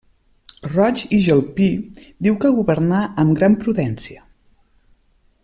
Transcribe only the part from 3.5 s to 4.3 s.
prudència.